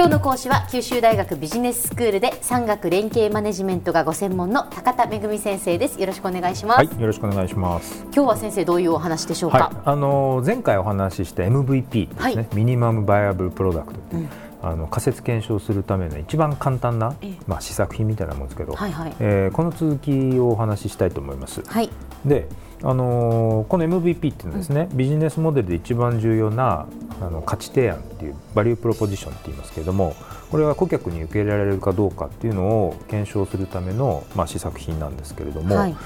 [0.00, 6.00] 今日の講師は九州大学ビジネススクールで産学連携マネジメントがご専門の高田恵先生です。
[6.00, 6.78] よろしくお願いします。
[6.78, 8.02] はいよろしくお願いします。
[8.04, 14.28] 今日は先生どういうお話でしょうか、はい、あの前回お話しした MVP ですね、はい、ミニマムバイアブルプロダクト、うん。
[14.62, 17.14] あの仮説検証するための一番簡単な、
[17.46, 21.62] まあ、試作品みたいなもんですけど、はいはい、えー、この続きをお話ししたいと思います。
[21.66, 21.90] はい、
[22.24, 22.48] で
[22.82, 26.86] あのー、この MVP っていうのはですね、うん、ビジネスモデルで一番重要な
[27.20, 30.14] あの価値提案っていうバリュープロポジションって言いますけれども
[30.50, 35.96] これは顧客に受け入れられるかどうかっていうのを検証するための、まあ、試作品なんですけれども、はい、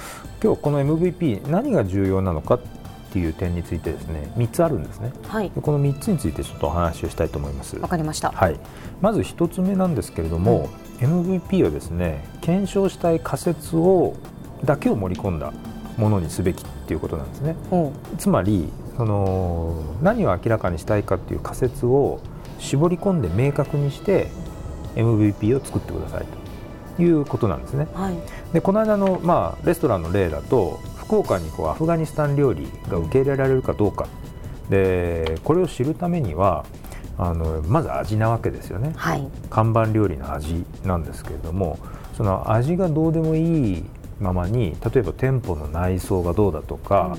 [0.43, 2.61] 今日この MVP 何が重要なのかっ
[3.13, 7.79] ていう点についてですね3つあるんですね、はい、この3つについてちょっとお話をしたいと思います。
[7.79, 8.59] わかりました、はい、
[9.01, 10.69] まず1つ目なんですけれども、
[11.01, 14.17] うん、MVP はですね検証したい仮説を
[14.65, 15.53] だけを盛り込んだ
[15.97, 22.21] ものにすべきっていうことなんですね、うん、つまりその何を明らかにしたいかっていう仮説を
[22.59, 24.29] 絞り込んで明確にして
[24.97, 26.27] MVP を作ってください
[26.97, 27.89] ということなんですね。
[27.95, 28.15] はい、
[28.53, 34.07] でこの間の、まあ、レストランの例だと福岡にこうアフガニスタン料理が受け入れられるかどうか。
[34.71, 36.65] でこれを知るためには
[37.19, 41.79] あのまず味なわけですよね、はい、看板料理の味なんですけれども
[42.17, 43.85] その味がどうでもいい
[44.21, 47.17] ままに例えば店舗の内装がどうだとか、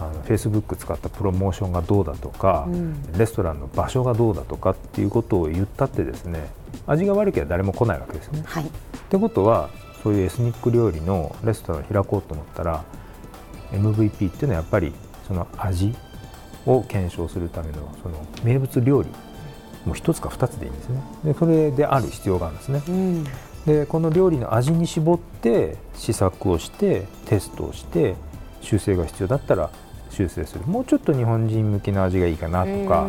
[0.00, 6.48] あのフェイスブック使ったプロモーションがどうだとか、うん、レストランの場所がどうだとかっていうことを言ったってですね
[6.86, 8.42] 味が悪ければ誰も来ないわけですね。
[8.44, 8.68] はい、っ
[9.08, 9.70] てことは
[10.02, 12.84] そういうエスニック料理のレストランを開こうと思ったら
[13.72, 14.92] MVP っていうのはやっぱり
[15.26, 15.94] その味
[16.66, 19.08] を検証するためのその名物料理
[19.84, 21.02] もう1つか2つでいいんですね。
[21.24, 23.26] でそれである必要があるんですね、うん、
[23.66, 28.14] でこの料理の味に絞って試作をしてテストをして
[28.60, 29.70] 修正が必要だったら
[30.10, 30.64] 修正する。
[30.66, 33.08] もうちょっと日本人向きの味がいいかなとか、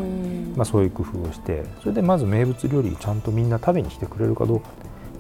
[0.55, 4.69] まあ、そういう工夫をしてそれでまず名物料理ちゃんとみんな食べに来てくれるかどうか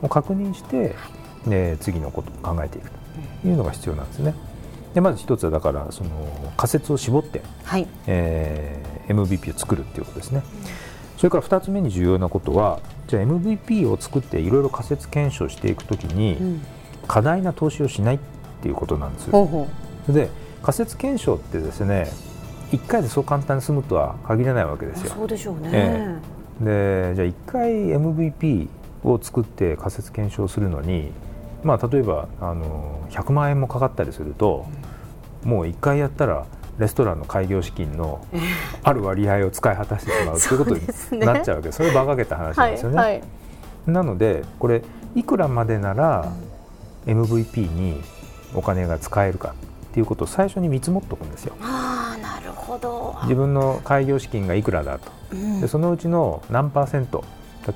[0.01, 0.95] を確認して、
[1.45, 2.89] ね、次のことを考えていく
[3.41, 4.33] というのが必要なんですね。
[4.93, 7.87] でまず一つはだからその仮説を絞って、はい。
[8.07, 10.41] えー、MVP を作るっていうことですね。
[11.17, 16.61] それから2つ目に重要なことはじゃあ MVP を作っていろいろ仮説検証していくときに、うん、
[17.07, 18.19] 過大な投資をしないっ
[18.61, 19.31] ていうことなんです。
[19.31, 19.67] ほ
[20.09, 20.29] うで
[20.61, 22.07] 仮説検証ってですね
[22.71, 25.11] 1回でそう簡単に済むとは限らないわけですよ。
[25.11, 28.67] そうでしょうね、えー、でじゃあ1回 MVP
[29.03, 31.11] を作って仮説検証するのに、
[31.63, 34.65] まあ、例えばあの100万円もかかったりすると、
[35.43, 36.45] うん、もう1回やったら
[36.79, 38.25] レストランの開業資金の
[38.83, 42.97] ある割合を使い果たしてしまうということになっちゃうわけそれ馬鹿げた話なんですよね。
[42.97, 43.23] はいはい、
[43.87, 44.83] なのでこれ
[45.15, 46.31] いくらまでなら
[47.05, 48.01] MVP に
[48.53, 49.55] お金が使えるか
[49.89, 51.55] っていうことを最初に見積もっておくんですよ。
[51.61, 53.15] あなるほど。
[53.23, 57.23] 自分の開業資金がいくらだと、うん、でそのうちの何パーセント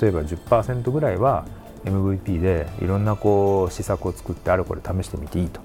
[0.01, 1.45] 例えば10%ぐらいは
[1.85, 5.61] MVP でいろんなこう施策を作ってあれこれ試してみていいと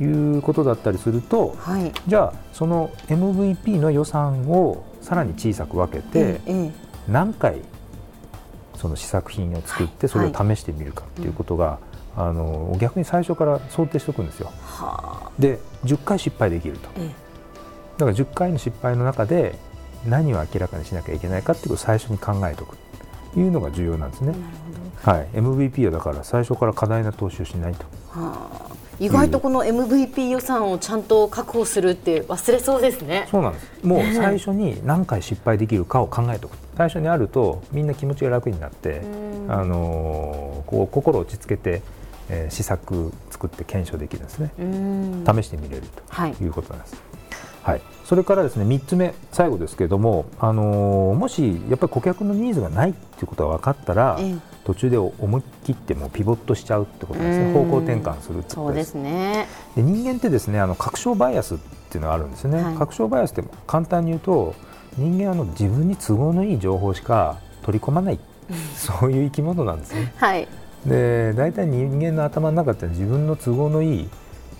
[0.00, 6.40] いうことだったりすると、はい、じゃあその MVP の予算をさらに小さく分けて、
[7.08, 7.62] 何回
[8.74, 11.78] その試作品を作ってそれを試してみるかっていうことが、
[12.16, 14.50] あの逆に最初から想定しておくんですよ。
[15.38, 16.88] で10回失敗できると。
[17.98, 19.58] だから10回の失敗の中で
[20.06, 22.76] 何を明らかにしなきゃいけないかっていうことを最初に考えておく
[23.32, 24.34] というのが重要なんですね。
[25.02, 27.86] はい、MVP はだから最初から過大な投資をしないと。
[29.04, 33.28] はあ意外とこの MVP 予算をちゃんと確保するって忘れそうですね。
[33.30, 33.86] そうなんです。
[33.86, 36.56] もう最初に何回失敗できるかを考えておく。
[36.76, 39.02] 最初にあるとみんな気持ちが楽になって、
[39.48, 41.82] あのこう心を落ち着けて、
[42.28, 44.50] えー、試作作って検証できるんですね。
[45.26, 46.94] 試してみれるということなんです。
[46.94, 47.02] はい、
[47.66, 54.56] はい、それからですね3つ目最後ですけれども、あのー、もしやっぱり顧客のニーズがないっていうことが分かったら、ええ。
[54.64, 57.52] 途中で思い切ってもピボットしちゃうってことですね。
[57.52, 58.94] 方向転換するってことです。
[58.94, 59.46] ね。
[59.74, 64.54] で人間ってですねあの確証バイアスっていうのがあるんですね、はい、確証バイアスって簡単に言うと
[64.96, 68.20] 人間はの自分に都合のいい情報しか取り込まない、
[68.74, 70.48] そういう生き物なんですね、はい、
[70.86, 74.08] で大体人間の頭の中って自分の都合のいい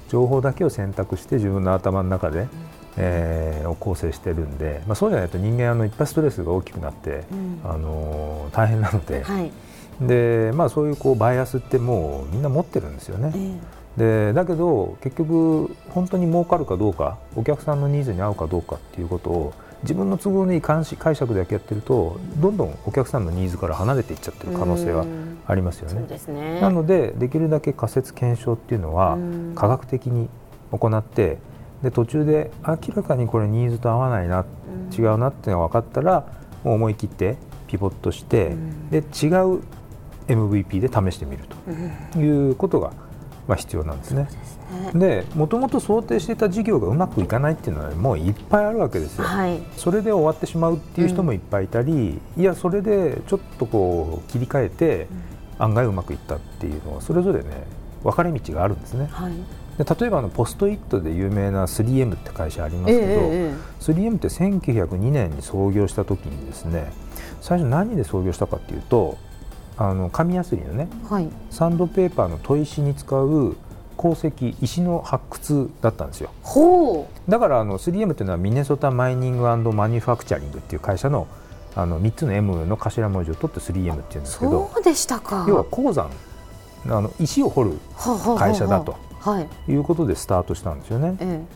[0.08, 2.49] 情報だけを選択して自分の頭の中で、うん、
[2.96, 9.50] えー、を構成してるんで、まあ、そうじゃないと人間あのいっぱいストレスが大きくなって、うん、あの大変なので、はい。
[10.00, 13.32] でまあ、そういうこうバイアスってもうみんな持ってるんですよね。
[13.96, 25.06] えー、でだけど結局本当に儲かるかどうかお客さんのニーズに合うかどうかっていうことを自分の都合のいい解釈だけやってるとどんどんお客さんのニーズから離れていっちゃってる可能性は
[25.46, 26.06] ありますよね。
[26.28, 26.60] ね。
[26.60, 29.16] なのでできるだけ仮説検証っていうのは
[29.54, 30.28] 科学的に
[30.72, 31.38] 行って
[31.82, 34.44] で途中で明らかにこれニーズと合わないな
[34.96, 36.26] 違うなっていうのが分かったら
[36.64, 37.37] もう思い切って
[37.67, 39.62] ピボットして、うん、で違う
[40.28, 41.44] MVP で試してみる
[42.14, 42.93] ということが、
[43.46, 44.28] まあ、必要なんですね。
[44.94, 51.93] でもともと想定していた事業がうまくいかないっていうのはもういっぱいあるわけですよ、はい、それで終わってしまうっていう人もいっぱいいたり、
[52.37, 55.06] うん、いやそれでちょっとこう切り替えて
[55.61, 57.64] 案外うまくいったっていうのはそれぞれね
[58.02, 59.06] 分かれ道があるんですね。
[59.12, 59.32] はい
[59.78, 66.90] で例えばあのポストイットで有名な 3M って会社ありますけど、えー、3M って1902年に創業した時にですね
[67.40, 69.19] 最初何で創業したかっていうと
[69.76, 73.56] あの紙やすりのね、はい、サンドペーパーの砥石に使う
[73.96, 76.31] 鉱石石の発掘だったんですよ。
[77.29, 81.26] だからあの 3M っていうのはミネソタマイニングマニュファクチャリングっていう会社の
[81.75, 85.44] あの3つの M の頭文字を取って 3M っていうんですけどそうでしたか。
[85.46, 86.11] 要は鉱山
[86.88, 87.79] あの石を掘る
[88.38, 88.96] 会社だと
[89.69, 89.75] い。
[89.75, 91.46] うことでスタートしたんですよね。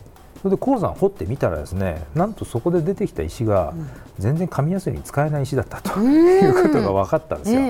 [0.41, 3.75] それで鉱山掘ってみたらですねなんとそこで出てきた石が
[4.17, 7.61] 全然紙やすりに使えない石だったということが分かったんですよ。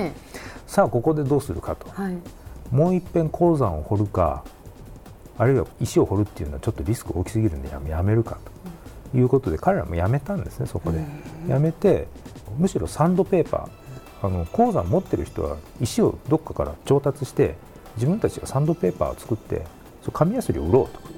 [0.68, 2.18] さあここでどうするかと、はい、
[2.72, 4.46] もう一遍鉱山を掘るか
[5.38, 8.52] あるいは石を掘るっていうのはちょっとリスク大きすぎるんでやめるかと。
[9.14, 11.04] いうことで彼らもやめたんですねそこで。
[11.48, 12.08] やめて
[12.58, 17.56] むしろサンドペーパーあの鉱山持ってる人は石をどっかから調達して
[17.96, 19.66] 自分たちがサンドペーパーを作って
[20.10, 21.12] 紙やすりを売ろうと。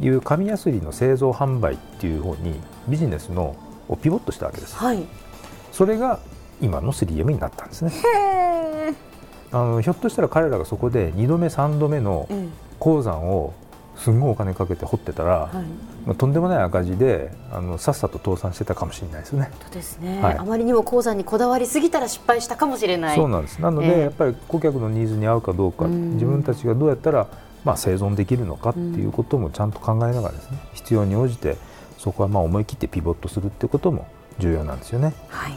[0.00, 2.54] いう紙やすりの製造販売っていう方に
[2.88, 3.56] ビジネスの
[3.88, 5.04] をピボットしたわけです、はい、
[5.72, 6.20] それが
[6.60, 7.92] 今の 3M になったんですね。
[9.50, 12.28] あのひょっとしたら彼らがそこで2度目3度目の
[12.78, 13.54] 鉱山を
[13.96, 15.54] すんごいお金かけて掘ってたら、はい、
[16.06, 19.50] まあ、とんでもない赤字であのさっさと倒産してたかもしれないですね。
[19.62, 23.16] そうですね、はい、あまりにも鉱山にこだわりすぎたら失敗したかもしれない。
[23.16, 23.58] そうなんです。
[23.60, 27.26] なので、えー、やっぱり顧客のニーズに合うかどうか自分たちがどうやったら
[27.64, 31.56] まあ、生存できるのかっていうこともちゃんと考えながらですね、必要に応じて
[31.98, 34.06] そこはまあ思い切ってピボットするっていうことも
[34.38, 35.14] 重要なんですよね。
[35.28, 35.52] はい、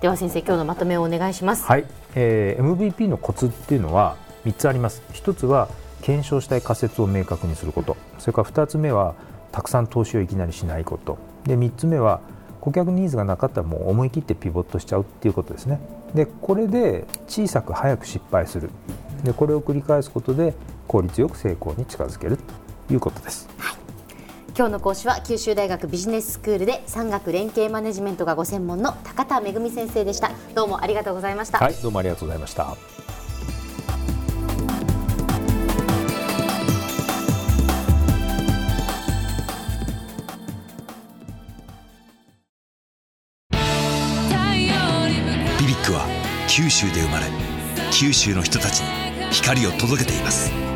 [0.00, 1.64] では先生今日のまとめをお願いします。
[1.64, 1.84] はい、
[2.14, 5.02] えー、MVP のコツっていうのは3つあります。
[5.12, 5.68] 1つは
[6.02, 9.14] 検証したい仮説を明確にすること、それから2つ目は
[9.50, 12.20] たくさん投資をいきなりしないこと、で3つ目は
[12.60, 15.80] 顧客ニーズがなかったらもう思い切ってピボットしちゃうっていうことですね。
[16.14, 18.70] でこれで小さく早く失敗する
[19.24, 20.54] でこれを繰り返すことで
[20.86, 22.38] 効率よく成功に近づける
[22.88, 23.48] ということです。
[23.58, 23.76] はい。
[24.56, 30.30] 今日の講師は九州大学ビジネススクールで産学連携マネジメントがご専門の高田恵先生でした。
[30.54, 31.58] どうもありがとうございました。
[31.58, 32.76] はいどうもありがとうございました。
[45.58, 46.06] BBIQ は
[46.48, 47.26] 九州で生まれ
[47.90, 48.86] 九州の人たちに
[49.30, 50.75] 光を届けています